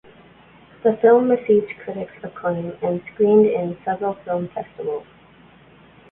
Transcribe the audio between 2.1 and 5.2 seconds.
acclaim and screened in several film festivals.